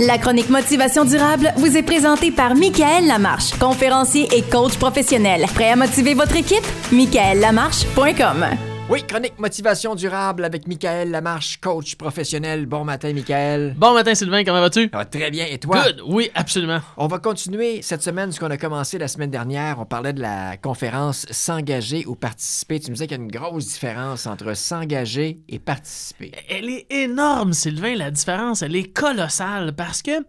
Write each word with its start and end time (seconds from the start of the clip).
La 0.00 0.18
chronique 0.18 0.50
Motivation 0.50 1.04
durable 1.04 1.52
vous 1.56 1.76
est 1.76 1.84
présentée 1.84 2.32
par 2.32 2.56
Michael 2.56 3.06
Lamarche, 3.06 3.56
conférencier 3.60 4.26
et 4.36 4.42
coach 4.42 4.76
professionnel. 4.76 5.46
Prêt 5.54 5.70
à 5.70 5.76
motiver 5.76 6.14
votre 6.14 6.34
équipe? 6.34 6.64
michaellamarche.com 6.90 8.73
Oui, 8.90 9.02
chronique 9.02 9.38
motivation 9.38 9.94
durable 9.94 10.44
avec 10.44 10.68
Michael 10.68 11.10
Lamarche, 11.10 11.58
coach 11.58 11.94
professionnel. 11.94 12.66
Bon 12.66 12.84
matin, 12.84 13.14
Michael. 13.14 13.74
Bon 13.78 13.94
matin, 13.94 14.14
Sylvain, 14.14 14.44
comment 14.44 14.60
vas-tu? 14.60 14.88
Va 14.88 15.06
très 15.06 15.30
bien. 15.30 15.46
Et 15.46 15.58
toi? 15.58 15.82
Good, 15.82 16.02
oui, 16.04 16.30
absolument. 16.34 16.80
On 16.98 17.06
va 17.06 17.18
continuer 17.18 17.80
cette 17.80 18.02
semaine 18.02 18.30
ce 18.30 18.38
qu'on 18.38 18.50
a 18.50 18.58
commencé 18.58 18.98
la 18.98 19.08
semaine 19.08 19.30
dernière. 19.30 19.80
On 19.80 19.86
parlait 19.86 20.12
de 20.12 20.20
la 20.20 20.58
conférence 20.58 21.24
S'engager 21.30 22.04
ou 22.06 22.14
participer. 22.14 22.78
Tu 22.78 22.90
me 22.90 22.96
disais 22.96 23.06
qu'il 23.06 23.16
y 23.16 23.20
a 23.20 23.22
une 23.24 23.30
grosse 23.30 23.68
différence 23.68 24.26
entre 24.26 24.52
s'engager 24.52 25.40
et 25.48 25.58
participer. 25.58 26.32
Elle 26.50 26.68
est 26.68 26.86
énorme, 26.90 27.54
Sylvain, 27.54 27.96
la 27.96 28.10
différence, 28.10 28.60
elle 28.60 28.76
est 28.76 28.92
colossale 28.92 29.74
parce 29.74 30.02
que, 30.02 30.20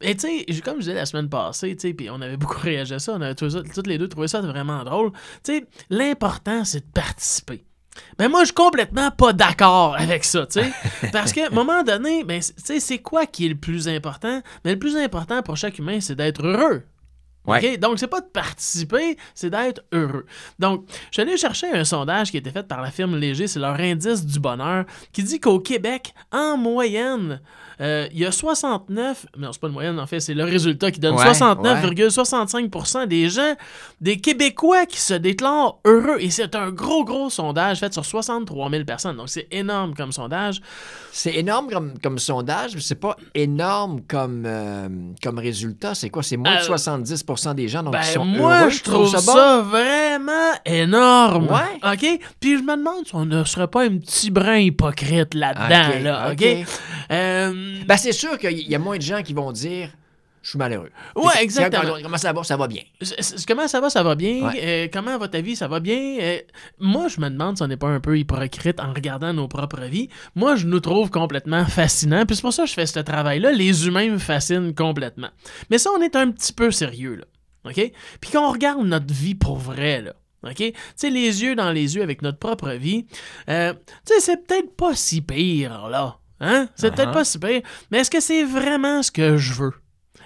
ben, 0.00 0.14
tu 0.16 0.46
sais, 0.46 0.60
comme 0.60 0.76
je 0.76 0.82
disais 0.82 0.94
la 0.94 1.06
semaine 1.06 1.28
passée, 1.28 1.74
tu 1.74 1.88
sais, 1.88 1.94
puis 1.94 2.08
on 2.10 2.20
avait 2.20 2.36
beaucoup 2.36 2.60
réagi 2.60 2.94
à 2.94 3.00
ça, 3.00 3.14
on 3.14 3.20
avait 3.20 3.34
tous, 3.34 3.60
toutes 3.74 3.88
les 3.88 3.98
deux 3.98 4.08
trouvé 4.08 4.28
ça 4.28 4.40
vraiment 4.40 4.84
drôle. 4.84 5.10
Tu 5.42 5.58
sais, 5.58 5.66
l'important, 5.90 6.64
c'est 6.64 6.86
de 6.86 6.92
participer. 6.92 7.64
Ben 8.18 8.28
moi, 8.28 8.40
je 8.40 8.46
suis 8.46 8.54
complètement 8.54 9.10
pas 9.10 9.32
d'accord 9.32 9.96
avec 9.96 10.24
ça, 10.24 10.46
tu 10.46 10.60
sais. 10.60 10.72
Parce 11.12 11.32
qu'à 11.32 11.46
un 11.46 11.50
moment 11.50 11.82
donné, 11.82 12.24
ben, 12.24 12.40
tu 12.40 12.52
sais, 12.56 12.80
c'est 12.80 12.98
quoi 12.98 13.26
qui 13.26 13.46
est 13.46 13.50
le 13.50 13.54
plus 13.54 13.88
important? 13.88 14.40
Ben, 14.64 14.72
le 14.72 14.78
plus 14.78 14.96
important 14.96 15.42
pour 15.42 15.56
chaque 15.56 15.78
humain, 15.78 16.00
c'est 16.00 16.14
d'être 16.14 16.44
heureux. 16.44 16.82
Ouais. 17.46 17.58
Okay? 17.58 17.76
Donc, 17.76 17.98
c'est 17.98 18.08
pas 18.08 18.20
de 18.20 18.26
participer, 18.26 19.16
c'est 19.34 19.50
d'être 19.50 19.82
heureux. 19.92 20.26
Donc, 20.58 20.86
je 20.88 21.20
suis 21.20 21.22
allé 21.22 21.36
chercher 21.36 21.68
un 21.72 21.84
sondage 21.84 22.30
qui 22.30 22.38
a 22.38 22.40
été 22.40 22.50
fait 22.50 22.66
par 22.66 22.80
la 22.80 22.90
firme 22.90 23.16
Léger, 23.16 23.46
c'est 23.46 23.60
leur 23.60 23.78
indice 23.78 24.24
du 24.24 24.40
bonheur, 24.40 24.84
qui 25.12 25.22
dit 25.22 25.40
qu'au 25.40 25.60
Québec, 25.60 26.14
en 26.32 26.56
moyenne, 26.56 27.40
euh, 27.80 28.08
il 28.12 28.18
y 28.18 28.26
a 28.26 28.32
69, 28.32 29.26
non, 29.36 29.52
c'est 29.52 29.60
pas 29.60 29.66
une 29.66 29.72
moyenne, 29.72 29.98
en 29.98 30.06
fait, 30.06 30.20
c'est 30.20 30.34
le 30.34 30.44
résultat 30.44 30.90
qui 30.90 31.00
donne 31.00 31.16
ouais, 31.16 31.24
69,65 31.24 32.98
ouais. 32.98 33.06
des 33.06 33.28
gens, 33.28 33.54
des 34.00 34.18
Québécois 34.18 34.86
qui 34.86 35.00
se 35.00 35.14
déclarent 35.14 35.78
heureux. 35.84 36.16
Et 36.20 36.30
c'est 36.30 36.54
un 36.54 36.70
gros, 36.70 37.04
gros 37.04 37.30
sondage 37.30 37.80
fait 37.80 37.92
sur 37.92 38.04
63 38.04 38.70
000 38.70 38.84
personnes. 38.84 39.16
Donc, 39.16 39.28
c'est 39.28 39.48
énorme 39.50 39.94
comme 39.94 40.12
sondage. 40.12 40.60
C'est 41.12 41.34
énorme 41.34 41.68
comme, 41.70 41.98
comme 41.98 42.18
sondage, 42.18 42.74
mais 42.74 42.80
c'est 42.80 42.94
pas 42.94 43.16
énorme 43.34 44.00
comme, 44.08 44.44
euh, 44.46 44.88
comme 45.22 45.38
résultat. 45.38 45.94
C'est 45.94 46.10
quoi? 46.10 46.22
C'est 46.22 46.36
moins 46.36 46.56
euh, 46.56 46.58
de 46.58 46.64
70 46.64 47.24
des 47.54 47.68
gens 47.68 47.82
donc, 47.82 47.92
ben, 47.92 48.00
qui 48.00 48.12
sont 48.12 48.24
moi, 48.24 48.68
je 48.68 48.82
trouve 48.82 49.08
ça, 49.16 49.60
vraiment 49.62 50.52
énorme. 50.64 51.48
Ouais. 51.48 51.92
OK? 51.92 52.20
Puis 52.40 52.58
je 52.58 52.62
me 52.62 52.76
demande 52.76 53.06
si 53.06 53.14
on 53.14 53.26
ne 53.26 53.44
serait 53.44 53.68
pas 53.68 53.84
un 53.84 53.98
petit 53.98 54.30
brin 54.30 54.58
hypocrite 54.58 55.34
là-dedans. 55.34 55.96
OK? 55.96 56.02
Là, 56.02 56.30
okay? 56.32 56.32
okay. 56.32 56.64
Euh, 57.10 57.76
ben, 57.86 57.96
c'est 57.96 58.12
sûr 58.12 58.38
qu'il 58.38 58.68
y 58.68 58.74
a 58.74 58.78
moins 58.78 58.96
de 58.96 59.02
gens 59.02 59.22
qui 59.22 59.32
vont 59.32 59.52
dire 59.52 59.90
je 60.44 60.50
suis 60.50 60.58
malheureux. 60.58 60.90
Ouais, 61.16 61.32
exactement. 61.40 61.82
quand- 61.94 62.02
Comment 62.02 62.16
ça 62.18 62.32
va? 62.32 62.44
Ça 62.44 62.56
va 62.56 62.68
bien? 62.68 62.82
comment 63.48 63.66
ça 63.66 63.80
va? 63.80 63.88
Ça 63.90 64.02
va 64.02 64.14
bien? 64.14 64.46
Ouais. 64.46 64.60
Euh, 64.62 64.88
comment 64.92 65.16
va 65.18 65.26
ta 65.26 65.40
vie? 65.40 65.56
Ça 65.56 65.66
va 65.68 65.80
bien? 65.80 66.18
Euh, 66.20 66.38
moi, 66.78 67.08
je 67.08 67.18
me 67.20 67.28
demande 67.30 67.56
si 67.56 67.62
on 67.62 67.66
n'est 67.66 67.78
pas 67.78 67.88
un 67.88 67.98
peu 67.98 68.18
hypocrite 68.18 68.78
en 68.78 68.92
regardant 68.92 69.32
nos 69.32 69.48
propres 69.48 69.80
vies. 69.84 70.10
Moi, 70.34 70.54
je 70.56 70.66
nous 70.66 70.80
trouve 70.80 71.10
complètement 71.10 71.64
fascinants. 71.64 72.26
Puis 72.26 72.36
c'est 72.36 72.42
pour 72.42 72.52
ça 72.52 72.64
que 72.64 72.68
je 72.68 72.74
fais 72.74 72.84
ce 72.86 73.00
travail-là. 73.00 73.52
Les 73.52 73.86
humains 73.86 74.10
me 74.10 74.18
fascinent 74.18 74.74
complètement. 74.74 75.30
Mais 75.70 75.78
ça, 75.78 75.90
on 75.96 76.02
est 76.02 76.14
un 76.14 76.30
petit 76.30 76.52
peu 76.52 76.70
sérieux, 76.70 77.14
là. 77.16 77.24
OK? 77.70 77.92
Puis 78.20 78.30
qu'on 78.30 78.52
regarde 78.52 78.84
notre 78.86 79.12
vie 79.12 79.34
pour 79.34 79.56
vrai, 79.56 80.02
là. 80.02 80.12
OK? 80.46 80.56
Tu 80.56 80.72
sais, 80.94 81.08
les 81.08 81.42
yeux 81.42 81.54
dans 81.56 81.72
les 81.72 81.96
yeux 81.96 82.02
avec 82.02 82.20
notre 82.20 82.38
propre 82.38 82.68
vie, 82.72 83.06
euh, 83.48 83.72
tu 84.06 84.12
sais, 84.14 84.20
c'est 84.20 84.46
peut-être 84.46 84.76
pas 84.76 84.94
si 84.94 85.22
pire, 85.22 85.88
là. 85.88 86.18
Hein? 86.40 86.68
C'est 86.76 86.94
peut-être 86.94 87.08
Uh-huh. 87.10 87.14
pas 87.14 87.24
si 87.24 87.38
pire. 87.38 87.62
Mais 87.90 87.98
est-ce 88.00 88.10
que 88.10 88.20
c'est 88.20 88.44
vraiment 88.44 89.02
ce 89.02 89.10
que 89.10 89.38
je 89.38 89.54
veux? 89.54 89.72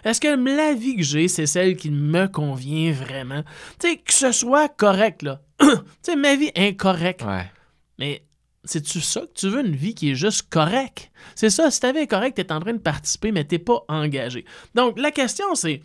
Est-ce 0.04 0.20
que 0.20 0.28
la 0.28 0.74
vie 0.74 0.96
que 0.96 1.02
j'ai, 1.02 1.28
c'est 1.28 1.46
celle 1.46 1.76
qui 1.76 1.90
me 1.90 2.26
convient 2.26 2.92
vraiment? 2.92 3.42
Tu 3.78 3.88
sais, 3.88 3.96
que 3.96 4.12
ce 4.12 4.32
soit 4.32 4.68
correct, 4.68 5.22
là. 5.22 5.42
tu 5.60 5.68
sais, 6.02 6.16
ma 6.16 6.36
vie 6.36 6.52
incorrecte. 6.56 7.22
Ouais. 7.24 7.50
Mais 7.98 8.24
c'est-tu 8.64 9.00
ça 9.00 9.22
que 9.22 9.32
tu 9.34 9.48
veux, 9.48 9.64
une 9.64 9.76
vie 9.76 9.94
qui 9.94 10.10
est 10.10 10.14
juste 10.14 10.48
correcte? 10.50 11.10
C'est 11.34 11.50
ça, 11.50 11.70
si 11.70 11.80
ta 11.80 11.92
vie 11.92 12.00
est 12.00 12.06
correcte, 12.06 12.36
t'es 12.36 12.52
en 12.52 12.60
train 12.60 12.74
de 12.74 12.78
participer, 12.78 13.32
mais 13.32 13.44
t'es 13.44 13.58
pas 13.58 13.84
engagé. 13.88 14.44
Donc, 14.74 14.98
la 14.98 15.10
question, 15.10 15.54
c'est 15.54 15.82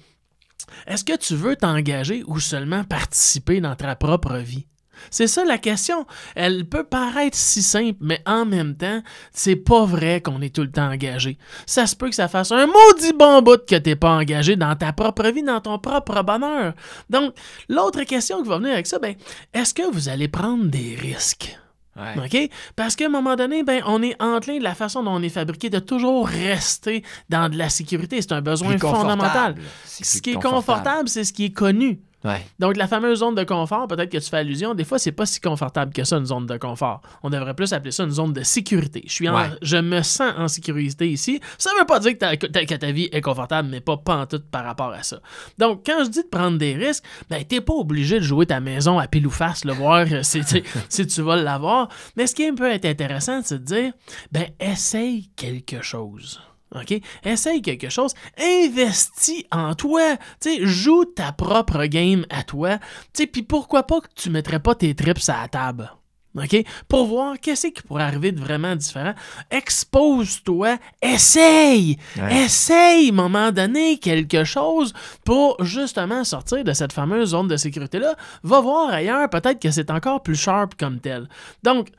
est-ce 0.87 1.03
que 1.03 1.17
tu 1.17 1.35
veux 1.35 1.55
t'engager 1.55 2.23
ou 2.27 2.39
seulement 2.39 2.83
participer 2.83 3.61
dans 3.61 3.75
ta 3.75 3.95
propre 3.95 4.37
vie? 4.37 4.67
C'est 5.09 5.27
ça 5.27 5.45
la 5.45 5.57
question. 5.57 6.05
Elle 6.35 6.65
peut 6.65 6.83
paraître 6.83 7.37
si 7.37 7.61
simple, 7.61 7.97
mais 8.01 8.21
en 8.25 8.45
même 8.45 8.75
temps, 8.75 9.01
c'est 9.31 9.55
pas 9.55 9.85
vrai 9.85 10.21
qu'on 10.21 10.41
est 10.41 10.53
tout 10.53 10.61
le 10.61 10.71
temps 10.71 10.91
engagé. 10.91 11.37
Ça 11.65 11.87
se 11.87 11.95
peut 11.95 12.09
que 12.09 12.15
ça 12.15 12.27
fasse 12.27 12.51
un 12.51 12.67
maudit 12.67 13.13
bon 13.17 13.41
bout 13.41 13.65
que 13.65 13.75
t'es 13.75 13.95
pas 13.95 14.11
engagé 14.11 14.55
dans 14.55 14.75
ta 14.75 14.93
propre 14.93 15.27
vie, 15.29 15.43
dans 15.43 15.61
ton 15.61 15.79
propre 15.79 16.23
bonheur. 16.23 16.73
Donc, 17.09 17.33
l'autre 17.69 18.03
question 18.03 18.41
qui 18.41 18.49
va 18.49 18.57
venir 18.57 18.73
avec 18.73 18.87
ça, 18.87 18.99
ben, 18.99 19.15
est-ce 19.53 19.73
que 19.73 19.91
vous 19.91 20.09
allez 20.09 20.27
prendre 20.27 20.65
des 20.65 20.95
risques? 20.99 21.57
Ouais. 21.95 22.49
Parce 22.75 22.95
qu'à 22.95 23.05
un 23.05 23.09
moment 23.09 23.35
donné, 23.35 23.63
ben, 23.63 23.83
on 23.85 24.01
est 24.01 24.19
enclin 24.19 24.57
de 24.57 24.63
la 24.63 24.73
façon 24.73 25.03
dont 25.03 25.11
on 25.11 25.21
est 25.21 25.29
fabriqué 25.29 25.69
de 25.69 25.77
toujours 25.79 26.27
rester 26.27 27.03
dans 27.29 27.49
de 27.49 27.57
la 27.57 27.69
sécurité. 27.69 28.21
C'est 28.21 28.31
un 28.31 28.41
besoin 28.41 28.77
fondamental. 28.77 29.55
Ce 29.85 30.19
qui 30.21 30.31
est 30.31 30.41
confortable, 30.41 31.07
c'est 31.07 31.23
ce 31.23 31.33
qui 31.33 31.45
est 31.45 31.53
connu. 31.53 31.99
Ouais. 32.23 32.45
Donc, 32.59 32.77
la 32.77 32.87
fameuse 32.87 33.19
zone 33.19 33.35
de 33.35 33.43
confort, 33.43 33.87
peut-être 33.87 34.09
que 34.09 34.17
tu 34.17 34.29
fais 34.29 34.37
allusion, 34.37 34.73
des 34.73 34.83
fois, 34.85 34.97
c'est 34.97 35.11
pas 35.11 35.25
si 35.25 35.41
confortable 35.41 35.91
que 35.93 36.03
ça, 36.05 36.17
une 36.17 36.25
zone 36.25 36.45
de 36.45 36.57
confort. 36.57 37.01
On 37.21 37.29
devrait 37.29 37.53
plus 37.53 37.73
appeler 37.73 37.91
ça 37.91 38.03
une 38.05 38.11
zone 38.11 38.31
de 38.33 38.43
sécurité. 38.43 39.03
Je, 39.07 39.11
suis 39.13 39.27
en- 39.29 39.35
Ouais. 39.35 39.49
je 39.61 39.77
me 39.77 40.01
sens 40.01 40.33
en 40.37 40.47
sécurité 40.47 41.09
ici. 41.09 41.41
Ça 41.57 41.69
veut 41.79 41.85
pas 41.85 41.99
dire 41.99 42.13
que 42.13 42.17
ta, 42.17 42.37
que 42.37 42.91
vie 42.91 43.09
est 43.11 43.21
confortable, 43.21 43.67
mais 43.69 43.81
pas 43.81 43.97
pantoute 43.97 44.45
par 44.49 44.63
rapport 44.63 44.91
à 44.91 45.03
ça. 45.03 45.19
Donc, 45.57 45.83
quand 45.85 46.03
je 46.05 46.09
dis 46.09 46.23
de 46.23 46.27
prendre 46.29 46.57
des 46.57 46.75
risques, 46.75 47.03
ben, 47.29 47.43
t'es 47.43 47.59
pas 47.61 47.73
obligé 47.73 48.19
de 48.19 48.23
jouer 48.23 48.45
ta 48.45 48.59
maison 48.59 48.99
à 48.99 49.07
pile 49.07 49.27
ou 49.27 49.31
face, 49.31 49.65
le 49.65 49.73
voir 49.73 50.05
euh, 50.11 50.23
si, 50.23 50.45
tu- 50.45 50.63
si 50.89 51.05
tu 51.07 51.21
vas 51.21 51.35
l'avoir. 51.35 51.89
Mais 52.15 52.27
ce 52.27 52.35
qui 52.35 52.51
peut 52.53 52.71
être 52.71 52.85
intéressant, 52.85 53.41
c'est 53.43 53.59
de 53.59 53.65
dire, 53.65 53.93
ben, 54.31 54.47
essaye 54.59 55.29
quelque 55.35 55.81
chose. 55.81 56.41
OK? 56.75 56.99
Essaye 57.23 57.61
quelque 57.61 57.89
chose. 57.89 58.13
Investis 58.39 59.45
en 59.51 59.75
toi. 59.75 60.17
Tu 60.41 60.55
sais, 60.55 60.65
joue 60.65 61.05
ta 61.05 61.31
propre 61.31 61.85
game 61.85 62.25
à 62.29 62.43
toi. 62.43 62.79
Puis 63.13 63.43
pourquoi 63.43 63.83
pas 63.83 64.01
que 64.01 64.07
tu 64.15 64.29
mettrais 64.29 64.59
pas 64.59 64.75
tes 64.75 64.95
trips 64.95 65.29
à 65.29 65.41
la 65.43 65.47
table? 65.47 65.91
OK? 66.35 66.65
Pour 66.87 67.05
voir 67.05 67.39
qu'est-ce 67.39 67.67
qui 67.67 67.81
pourrait 67.83 68.03
arriver 68.03 68.31
de 68.31 68.39
vraiment 68.39 68.75
différent. 68.75 69.13
Expose-toi. 69.51 70.77
Essaye! 71.01 71.97
Ouais. 72.17 72.45
Essaye, 72.45 73.09
à 73.09 73.11
un 73.11 73.15
moment 73.15 73.51
donné, 73.51 73.97
quelque 73.97 74.43
chose 74.43 74.93
pour 75.25 75.63
justement 75.63 76.23
sortir 76.23 76.63
de 76.63 76.73
cette 76.73 76.91
fameuse 76.91 77.29
zone 77.29 77.47
de 77.47 77.57
sécurité-là. 77.57 78.15
Va 78.43 78.61
voir 78.61 78.91
ailleurs, 78.91 79.29
peut-être 79.29 79.61
que 79.61 79.71
c'est 79.71 79.91
encore 79.91 80.23
plus 80.23 80.35
sharp 80.35 80.73
comme 80.75 80.99
tel. 80.99 81.29
Donc, 81.61 81.89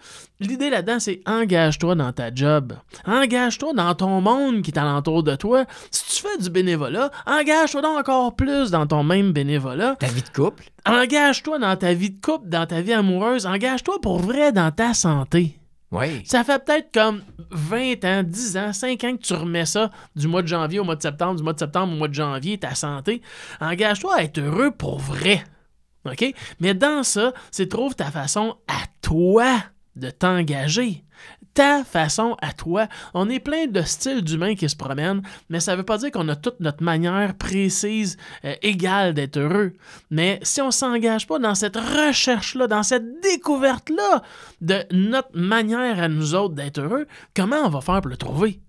l'idée 0.40 0.70
là-dedans, 0.70 0.98
c'est 0.98 1.20
engage-toi 1.26 1.94
dans 1.94 2.12
ta 2.12 2.34
job. 2.34 2.72
Engage-toi 3.06 3.72
dans 3.72 3.94
ton 3.94 4.20
monde 4.20 4.62
qui 4.62 4.72
est 4.72 4.78
alentour 4.78 5.22
de 5.22 5.36
toi. 5.36 5.64
Si 5.90 6.16
tu 6.16 6.22
fais 6.22 6.42
du 6.42 6.50
bénévolat, 6.50 7.10
engage-toi 7.26 7.82
encore 7.86 8.34
plus 8.34 8.70
dans 8.70 8.86
ton 8.86 9.04
même 9.04 9.32
bénévolat. 9.32 9.96
Ta 9.96 10.08
vie 10.08 10.22
de 10.22 10.28
couple. 10.28 10.64
Engage-toi 10.86 11.58
dans 11.58 11.76
ta 11.76 11.94
vie 11.94 12.10
de 12.10 12.20
couple, 12.20 12.48
dans 12.48 12.66
ta 12.66 12.80
vie 12.82 12.92
amoureuse. 12.92 13.46
Engage-toi 13.46 14.00
pour 14.00 14.18
vrai 14.18 14.52
dans 14.52 14.70
ta 14.70 14.94
santé. 14.94 15.58
Oui. 15.90 16.22
Ça 16.24 16.42
fait 16.42 16.62
peut-être 16.64 16.92
comme 16.92 17.22
20 17.50 18.04
ans, 18.04 18.22
10 18.24 18.56
ans, 18.56 18.72
5 18.72 19.04
ans 19.04 19.16
que 19.16 19.22
tu 19.22 19.32
remets 19.34 19.64
ça 19.64 19.90
du 20.16 20.26
mois 20.26 20.42
de 20.42 20.48
janvier 20.48 20.80
au 20.80 20.84
mois 20.84 20.96
de 20.96 21.02
septembre, 21.02 21.36
du 21.36 21.42
mois 21.42 21.52
de 21.52 21.58
septembre 21.58 21.92
au 21.92 21.96
mois 21.96 22.08
de 22.08 22.14
janvier, 22.14 22.58
ta 22.58 22.74
santé. 22.74 23.22
Engage-toi 23.60 24.14
à 24.16 24.22
être 24.24 24.38
heureux 24.38 24.72
pour 24.72 24.98
vrai. 24.98 25.44
OK? 26.04 26.34
Mais 26.60 26.74
dans 26.74 27.02
ça, 27.02 27.32
c'est 27.50 27.68
trouve 27.68 27.94
ta 27.94 28.10
façon 28.10 28.56
à 28.66 28.86
toi 29.00 29.62
de 29.96 30.10
t'engager. 30.10 31.04
Ta 31.54 31.84
façon 31.84 32.36
à 32.42 32.52
toi. 32.52 32.88
On 33.14 33.30
est 33.30 33.38
plein 33.38 33.66
de 33.66 33.80
styles 33.82 34.22
d'humains 34.22 34.56
qui 34.56 34.68
se 34.68 34.74
promènent, 34.74 35.22
mais 35.48 35.60
ça 35.60 35.76
veut 35.76 35.84
pas 35.84 35.98
dire 35.98 36.10
qu'on 36.10 36.28
a 36.28 36.34
toute 36.34 36.58
notre 36.58 36.82
manière 36.82 37.36
précise, 37.36 38.16
euh, 38.44 38.54
égale 38.62 39.14
d'être 39.14 39.36
heureux. 39.36 39.72
Mais 40.10 40.40
si 40.42 40.60
on 40.60 40.72
s'engage 40.72 41.28
pas 41.28 41.38
dans 41.38 41.54
cette 41.54 41.76
recherche-là, 41.76 42.66
dans 42.66 42.82
cette 42.82 43.20
découverte-là 43.20 44.22
de 44.60 44.84
notre 44.90 45.30
manière 45.34 46.02
à 46.02 46.08
nous 46.08 46.34
autres 46.34 46.54
d'être 46.54 46.80
heureux, 46.80 47.06
comment 47.36 47.64
on 47.64 47.70
va 47.70 47.80
faire 47.80 48.00
pour 48.00 48.10
le 48.10 48.16
trouver? 48.16 48.60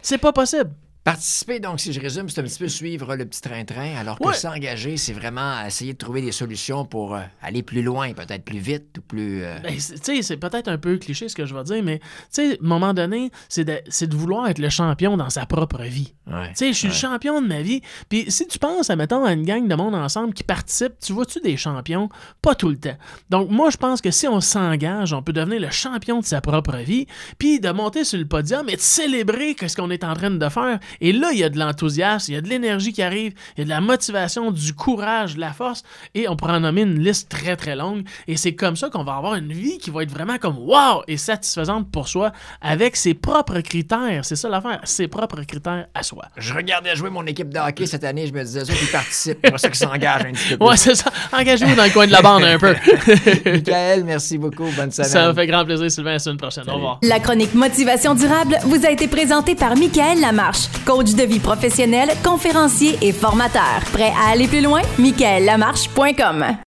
C'est 0.00 0.18
pas 0.18 0.32
possible. 0.32 0.70
Participer, 1.02 1.60
donc, 1.60 1.80
si 1.80 1.94
je 1.94 2.00
résume, 2.00 2.28
c'est 2.28 2.40
un 2.42 2.44
petit 2.44 2.58
peu 2.58 2.68
suivre 2.68 3.16
le 3.16 3.24
petit 3.24 3.40
train-train, 3.40 3.96
alors 3.96 4.18
que 4.18 4.28
Ouais. 4.28 4.34
s'engager, 4.34 4.98
c'est 4.98 5.14
vraiment 5.14 5.64
essayer 5.64 5.94
de 5.94 5.98
trouver 5.98 6.20
des 6.20 6.30
solutions 6.30 6.84
pour 6.84 7.14
euh, 7.14 7.20
aller 7.40 7.62
plus 7.62 7.82
loin, 7.82 8.12
peut-être 8.12 8.44
plus 8.44 8.58
vite 8.58 8.98
ou 8.98 9.00
plus. 9.00 9.42
euh, 9.42 9.58
Ben, 9.62 9.80
c'est- 9.80 9.94
tu 9.98 10.16
sais, 10.16 10.22
c'est 10.22 10.36
peut-être 10.36 10.68
un 10.68 10.76
peu 10.76 10.98
cliché 10.98 11.30
ce 11.30 11.34
que 11.34 11.46
je 11.46 11.54
vais 11.54 11.62
dire, 11.64 11.82
mais 11.82 12.00
tu 12.00 12.04
sais, 12.32 12.50
à 12.50 12.52
un 12.52 12.56
moment 12.60 12.92
donné, 12.92 13.30
c'est 13.48 13.64
de, 13.64 14.14
vouloir 14.14 14.48
être 14.48 14.58
le 14.58 14.68
champion 14.68 15.16
dans 15.16 15.30
sa 15.30 15.46
propre 15.46 15.82
vie. 15.84 16.12
ouais. 16.26 16.48
Tu 16.50 16.54
sais, 16.56 16.72
je 16.74 16.78
suis 16.78 16.88
le 16.88 16.94
champion 16.94 17.40
de 17.40 17.46
ma 17.46 17.62
vie. 17.62 17.80
Puis 18.10 18.26
si 18.30 18.46
tu 18.46 18.58
penses, 18.58 18.90
à, 18.90 18.96
mettons, 18.96 19.24
à 19.24 19.32
une 19.32 19.44
gang 19.46 19.66
de 19.66 19.74
monde 19.74 19.94
ensemble 19.94 20.34
qui 20.34 20.44
participe, 20.44 20.92
tu 21.02 21.14
vois-tu 21.14 21.40
des 21.40 21.56
champions? 21.56 22.10
Pas 22.42 22.54
tout 22.54 22.68
le 22.68 22.76
temps. 22.78 22.96
Donc, 23.30 23.48
moi, 23.50 23.70
je 23.70 23.78
pense 23.78 24.02
que 24.02 24.10
si 24.10 24.28
on 24.28 24.40
s'engage, 24.42 25.14
on 25.14 25.22
peut 25.22 25.32
devenir 25.32 25.60
le 25.60 25.70
champion 25.70 26.20
de 26.20 26.24
sa 26.26 26.42
propre 26.42 26.76
vie, 26.76 27.06
puis 27.38 27.58
de 27.58 27.70
monter 27.70 28.04
sur 28.04 28.18
le 28.18 28.26
podium 28.26 28.68
et 28.68 28.76
de 28.76 28.80
célébrer 28.80 29.54
que 29.54 29.66
ce 29.66 29.76
qu'on 29.76 29.90
est 29.90 30.04
en 30.04 30.12
train 30.14 30.30
de 30.30 30.48
faire. 30.50 30.78
Et 31.00 31.12
là, 31.12 31.30
il 31.32 31.38
y 31.38 31.44
a 31.44 31.48
de 31.48 31.58
l'enthousiasme, 31.58 32.32
il 32.32 32.34
y 32.34 32.38
a 32.38 32.40
de 32.40 32.48
l'énergie 32.48 32.92
qui 32.92 33.02
arrive, 33.02 33.32
il 33.56 33.60
y 33.60 33.62
a 33.62 33.64
de 33.64 33.70
la 33.70 33.80
motivation, 33.80 34.50
du 34.50 34.74
courage, 34.74 35.34
de 35.34 35.40
la 35.40 35.52
force. 35.52 35.82
Et 36.14 36.28
on 36.28 36.36
pourrait 36.36 36.54
en 36.54 36.60
nommer 36.60 36.82
une 36.82 36.98
liste 36.98 37.28
très, 37.28 37.56
très 37.56 37.76
longue. 37.76 38.04
Et 38.26 38.36
c'est 38.36 38.54
comme 38.54 38.76
ça 38.76 38.90
qu'on 38.90 39.04
va 39.04 39.14
avoir 39.14 39.34
une 39.34 39.52
vie 39.52 39.78
qui 39.78 39.90
va 39.90 40.02
être 40.02 40.10
vraiment 40.10 40.38
comme 40.38 40.58
wow 40.58 41.02
et 41.08 41.16
satisfaisante 41.16 41.90
pour 41.90 42.08
soi 42.08 42.32
avec 42.60 42.96
ses 42.96 43.14
propres 43.14 43.60
critères. 43.60 44.24
C'est 44.24 44.36
ça 44.36 44.48
l'affaire, 44.48 44.80
ses 44.84 45.08
propres 45.08 45.42
critères 45.42 45.86
à 45.94 46.02
soi. 46.02 46.24
Je 46.36 46.54
regardais 46.54 46.94
jouer 46.96 47.10
mon 47.10 47.26
équipe 47.26 47.52
de 47.52 47.58
hockey 47.58 47.86
cette 47.86 48.04
année, 48.04 48.26
je 48.26 48.32
me 48.32 48.42
disais, 48.42 48.64
ça, 48.64 48.72
ils 48.80 48.88
participent. 48.88 49.38
C'est 49.50 49.58
ça 49.58 49.68
qu'ils 49.68 49.76
s'engagent 49.76 50.26
un 50.26 50.32
petit 50.32 50.56
peu. 50.56 50.64
Ouais, 50.64 50.76
c'est 50.76 50.94
ça. 50.94 51.10
Engagez-vous 51.32 51.74
dans 51.74 51.84
le 51.84 51.90
coin 51.90 52.06
de 52.06 52.12
la 52.12 52.22
bande 52.22 52.44
un 52.44 52.58
peu. 52.58 52.74
Michael, 53.44 54.04
merci 54.04 54.38
beaucoup. 54.38 54.64
Bonne 54.76 54.90
semaine. 54.90 55.10
Ça 55.10 55.28
me 55.28 55.34
fait 55.34 55.46
grand 55.46 55.64
plaisir, 55.64 55.90
Sylvain. 55.90 56.10
À 56.10 56.12
la 56.14 56.18
semaine 56.18 56.38
prochaine. 56.38 56.64
Au 56.68 56.74
revoir. 56.74 56.98
La 57.02 57.20
chronique 57.20 57.54
Motivation 57.54 58.14
durable 58.14 58.58
vous 58.64 58.86
a 58.86 58.90
été 58.90 59.06
présentée 59.08 59.54
par 59.54 59.76
Michael 59.76 60.20
Lamarche, 60.20 60.68
coach 60.84 61.14
de 61.14 61.22
vie 61.22 61.40
professionnel, 61.40 62.10
conférencier 62.24 62.98
et 63.02 63.12
formateur. 63.12 63.80
Prêt 63.92 64.12
à 64.18 64.30
aller 64.32 64.48
plus 64.48 64.62
loin? 64.62 64.82
MichaelLamarche.com 64.98 66.69